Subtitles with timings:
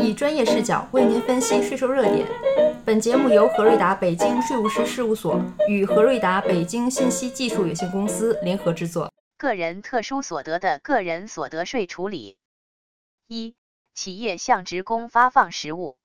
[0.00, 2.26] 以专业视角为您分析税收热点。
[2.84, 9.12] 本节目由何瑞达北京税务师事务所与何瑞达北京信息技术有限公司联合制作。
[9.36, 12.36] 个人特殊所得的个人所得税处理。
[13.26, 13.56] 一、
[13.94, 15.96] 企业向职工发放实物。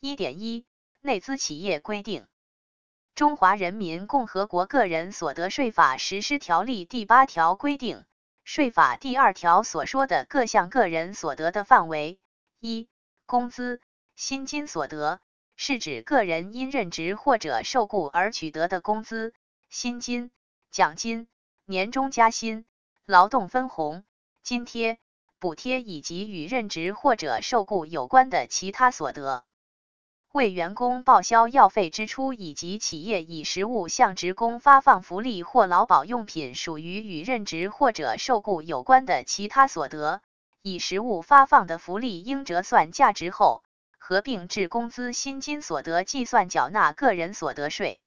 [0.00, 0.64] 一点一
[1.00, 2.22] 内资企业规定，
[3.14, 8.04] 《中华人民共和国个人所得税法实施条例》第八条规定，
[8.42, 12.18] 税法第二条所说的各项个人所得的范围。
[12.58, 12.88] 一、
[13.32, 13.80] 工资、
[14.14, 15.18] 薪金所得，
[15.56, 19.32] 是指个人因任职或者受雇而取得的工资、
[19.70, 20.30] 薪金、
[20.70, 21.26] 奖金、
[21.64, 22.66] 年终加薪、
[23.06, 24.04] 劳动分红、
[24.42, 24.98] 津贴、
[25.38, 29.44] 补贴以及与任职或者受雇有关的其他所得。
[30.32, 40.20] 为员工报销药费支出以及企业以实物向职工发放福利或劳保用品，属于与任职或者受雇有关的其他所得。
[40.62, 43.64] 以实物发放的福利应折算价值后，
[43.98, 48.00] 合并至工资薪金所得计算缴纳个人所得税。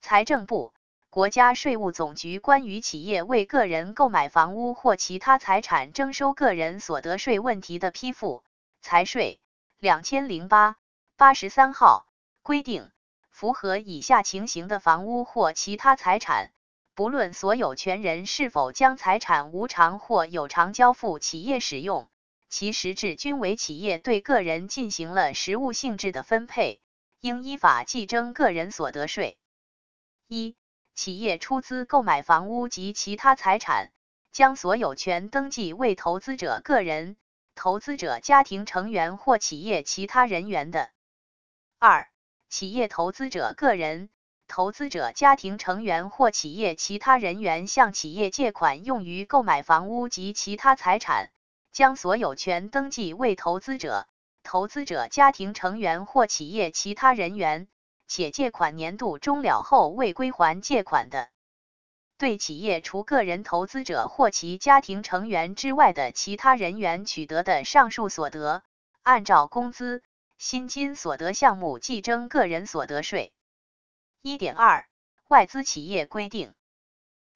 [0.00, 0.72] 财政部、
[1.10, 8.42] 国家税务总局关于企业为个人购买房屋或其他财产征收个人所得税问题的批复
[8.80, 9.38] （财税
[9.78, 10.76] 两千零八
[11.18, 12.06] 八十三号）
[12.42, 12.90] 规定，
[13.28, 16.52] 符合以下情形的房屋或其他财产。
[16.96, 22.08] 不论所有权人是否将财产无偿或有偿交付企业使用，
[22.48, 26.80] 其实质均为企业对个人进行了实物性质的分配，
[27.20, 29.36] 应依法计征个人所得税。
[30.26, 30.56] 一、
[30.94, 33.92] 企业出资购买房屋及其他财产，
[34.32, 37.18] 将所有权登记为投资者个人、
[37.54, 40.88] 投资者家庭成员或企业其他人员的；
[41.78, 42.08] 二、
[42.48, 44.08] 企业投资者个人。
[44.48, 51.30] 投资者家庭成员或企业其他人员向企业借款用于购买房屋及其他财产，
[51.72, 54.06] 将所有权登记为投资者、
[54.42, 57.68] 投资者家庭成员或企业其他人员，
[58.06, 61.28] 且借款年度终了后未归还借款的，
[62.16, 68.62] 对企业除个人投资者或其家庭成员之外的其他人员取得的上述所得，
[69.02, 70.02] 按照工资、
[70.38, 73.32] 薪金所得项目计征个人所得税。
[74.26, 74.88] 一点二
[75.28, 76.52] 外资企业规定，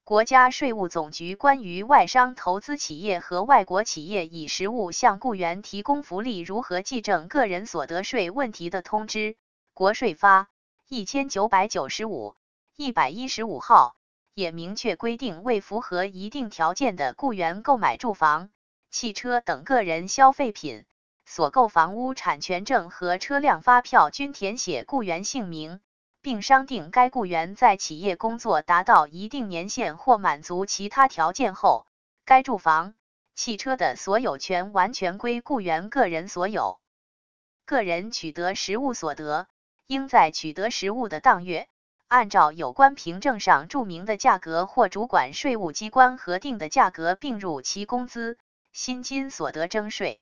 [0.03, 9.37] 国家税务总局关于外商投资企业和外国企业以实物向雇员提供福利如何计征个人所得税问题的通知
[9.73, 10.49] （国税发
[10.89, 12.35] 一千九百九十五
[12.75, 13.95] 一百一十五号）
[14.35, 18.51] 也明确规定，为符合一定条件的雇员购买住房、
[18.91, 20.85] 汽车等个人消费品，
[21.25, 25.81] 所购房屋产权证和车辆发票均填写雇员姓名。
[26.23, 31.87] 并商定，该雇员在企业工作达到一定年限或满足其他条件后，
[32.27, 32.95] 该住房、
[33.35, 36.79] 汽车的所有权完全归雇员个人所有。
[37.65, 39.47] 个人取得实物所得，
[39.87, 41.69] 应在取得实物的当月，
[42.07, 48.37] 按照有关凭证上注明的价格或主管税务机关核定的价格并入其工资、
[48.73, 50.21] 薪金所得征税。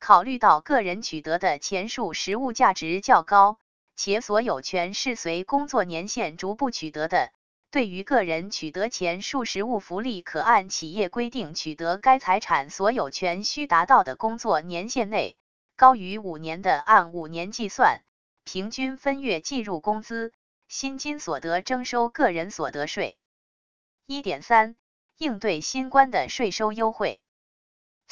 [0.00, 3.58] 考虑到个人取得的前述实物价值较高。
[3.96, 7.32] 且所有权是随工作年限逐步取得的。
[7.70, 15.36] 对于个人取得前述实物福利，可按企业规定取得该财产所有权需达到的工作年限内，
[15.74, 18.02] 高于五年的，按五年计算，
[18.44, 20.32] 平均分月计入工资、
[20.68, 23.16] 薪金所得征收个人所得税。
[24.06, 24.76] 一点三，
[25.16, 27.20] 应对新冠的税收优惠。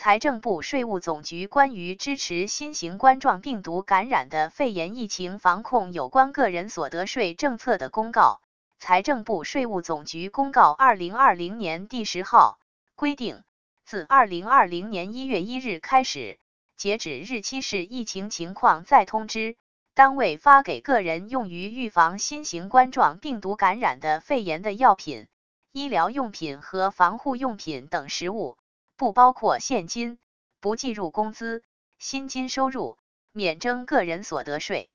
[0.04, 8.40] 财政部、税务总局关于支持新型冠状病毒感染的肺炎疫情防控有关个人所得税政策的公告
[8.80, 12.58] （财政部、税务总局公告二零二零年第十号）
[12.96, 13.44] 规定，
[13.84, 16.40] 自二零二零年一月一日开始，
[16.76, 19.54] 截止日期是疫情情况再通知，
[19.94, 25.28] 单位发给个人用于预防新型冠状病毒感染的肺炎的药品、
[25.70, 28.56] 医疗用品和防护用品等实物。
[28.96, 30.18] 不包括现金，
[30.60, 31.62] 不计入工资、
[31.98, 32.98] 薪金收入，
[33.32, 34.90] 免征个人所得税。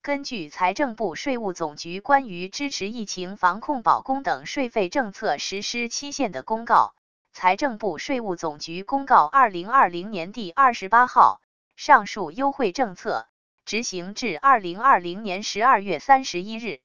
[0.00, 6.94] 根据财政部、税务总局关于支持疫情防控保供等税费政策实施期限的公告
[7.34, 11.42] （财政部、税务总局公告二零二零年第二十八号），
[11.76, 13.26] 上述优惠政策
[13.64, 16.80] 执行至二零二零年十二月三十一日。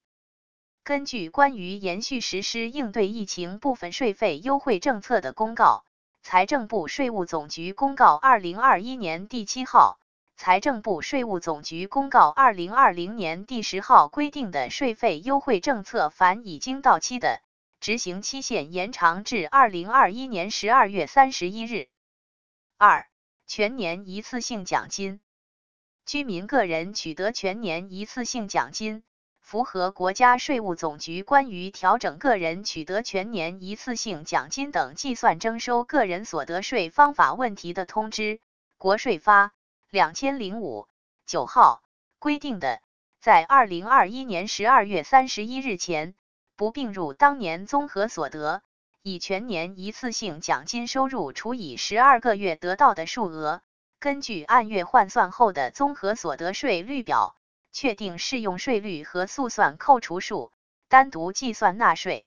[0.83, 5.85] 根据关于延续实施应对疫情部分税费优惠政策的公告。
[6.23, 9.99] 财政部、税务总局公告二零二一年第七号，
[10.37, 17.41] 财政部、税务总局公告二零二零年第十号规定的税费优惠政策，凡已经到期的，
[17.81, 21.89] 执行期限延长至二零二一年十二月三十一日。
[22.77, 23.05] 二、
[23.45, 25.19] 全年一次性奖金。
[26.05, 29.03] 居民个人取得全年一次性奖金，
[29.43, 38.39] 符合国家税务总局关于调整个人取得全年一次性奖金等计算征收个人所得税方法问题的通知
[38.79, 39.51] （国税发
[39.89, 40.87] 两千零五
[41.27, 41.83] 九号）
[42.19, 42.81] 规定的，
[43.19, 46.15] 在二零二一年十二月三十一日前
[46.55, 48.63] 不并入当年综合所得。
[49.03, 53.61] 以全年一次性奖金收入除以十二个月得到的数额，
[53.99, 57.35] 根据按月换算后的综合所得税率表，
[57.73, 60.53] 确定适用税率和速算扣除数，
[60.87, 62.25] 单独计算纳税。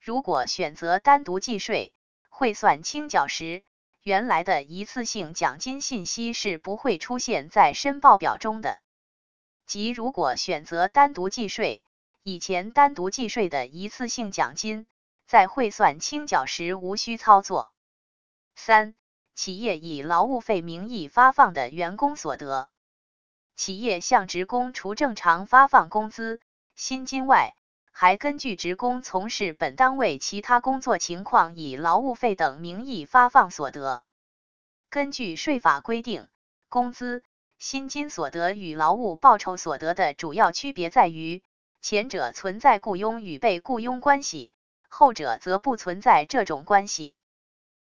[0.00, 1.92] 如果选择单独计税，
[2.30, 3.62] 汇算清缴时，
[4.02, 8.80] 原来的一次性奖金信息是不会出现在申报表中的。
[9.66, 11.82] 即如果选择单独计税，
[12.22, 14.86] 以前单独计税的一次性奖金。
[15.24, 17.72] 在汇算清缴时无需操作。
[18.54, 18.94] 三、
[19.34, 22.68] 企业以劳务费名义发放的员工所得，
[23.62, 26.40] 企业向职工除正常发放工资、
[26.74, 27.54] 薪金外，
[27.92, 34.02] 还根据职工从事本单位其他工作情况，以劳务费等名义发放所得。
[34.90, 36.26] 根据税法规定，
[36.68, 37.22] 工资、
[37.56, 41.44] 薪金所得与劳务报酬所得的主要区别在于，
[41.80, 44.50] 前者存在雇佣与被雇佣关系。
[44.88, 47.14] 后者则不存在这种关系，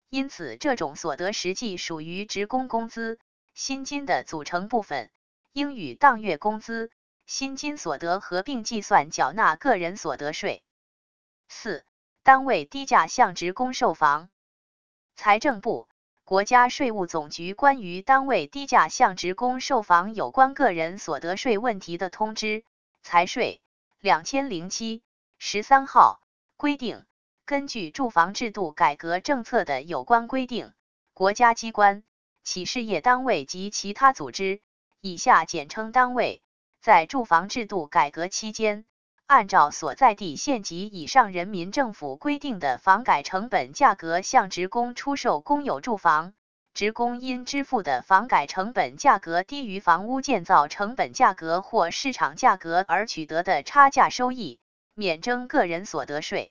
[0.08, 3.18] 因此这种所得实际属于职工工资、
[3.52, 5.10] 薪金的组成部分，
[5.52, 6.90] 应与当月工资、
[7.26, 10.62] 薪金所得合并计算，缴纳个人所得税。
[11.48, 11.84] 四、
[12.22, 14.30] 单位低价向职工售房。
[15.16, 15.88] 财政部、
[16.24, 22.64] 国家税务总局关于单位低价向职工售房有关个人所得税问题的通知
[23.02, 23.60] （财税
[23.98, 25.02] 两千零七
[25.38, 26.20] 十三号）。
[26.56, 27.06] 规定，
[27.46, 30.74] 根据住房制度改革政策的有关规定，
[31.14, 32.04] 国家机关、
[32.44, 34.60] 企事业单位及其他组织
[35.00, 36.42] （以下简称单位）
[36.82, 38.84] 在住房制度改革期间，
[39.26, 46.34] 按照所在地县级以上人民政府规定的房改成本价格向职工出售公有住房，
[46.74, 54.58] 职工因支付的房改成本价格低于房屋建造成本价格或市场价格而取得的差价收益。
[54.94, 56.50] 免征个人所得税。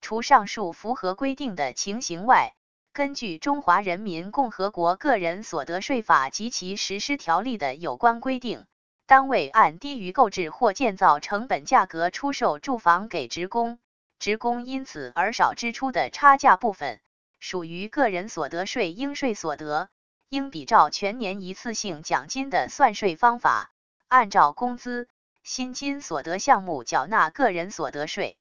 [0.00, 2.54] 除上述符合规定的情形外，
[2.94, 8.66] 根据《中华人民共和国个人所得税法》及其实施条例的有关规定，
[9.06, 13.78] 单位按低于购置或建造成本价格出售住房给职工，
[14.18, 17.00] 职工因此而少支出的差价部分，
[17.40, 19.88] 属于个人所得税应税所得，
[20.28, 23.70] 应比照全年一次性奖金的算税方法，
[24.08, 25.08] 按照工资。
[25.42, 28.36] 薪金所得项目缴纳个人所得税。